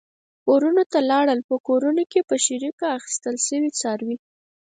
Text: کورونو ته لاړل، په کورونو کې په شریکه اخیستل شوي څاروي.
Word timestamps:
کورونو 0.45 0.83
ته 0.91 0.99
لاړل، 1.09 1.39
په 1.49 1.55
کورونو 1.67 2.03
کې 2.11 2.19
په 2.29 2.35
شریکه 2.45 2.85
اخیستل 2.97 3.35
شوي 3.47 3.69
څاروي. 3.79 4.17